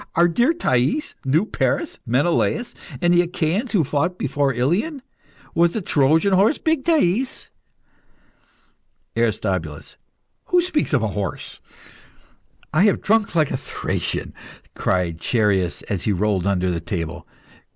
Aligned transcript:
Our 0.15 0.27
dear 0.27 0.51
Thais 0.51 1.13
knew 1.25 1.45
Paris, 1.45 1.99
Menelaus, 2.07 2.73
and 3.03 3.13
the 3.13 3.21
Achaians 3.21 3.73
who 3.73 3.83
fought 3.83 4.17
before 4.17 4.51
Ilion! 4.51 5.03
Was 5.53 5.73
the 5.73 5.81
Trojan 5.83 6.33
horse 6.33 6.57
big, 6.57 6.83
Thais? 6.85 7.51
ARISTOBULUS. 9.15 9.97
Who 10.45 10.59
speaks 10.59 10.93
of 10.93 11.03
a 11.03 11.09
horse? 11.09 11.61
"I 12.73 12.85
have 12.85 13.03
drunk 13.03 13.35
like 13.35 13.51
a 13.51 13.57
Thracian!" 13.57 14.33
cried 14.73 15.21
Chereas 15.21 15.83
and 15.83 16.01
he 16.01 16.11
rolled 16.11 16.47
under 16.47 16.71
the 16.71 16.81
table. 16.81 17.27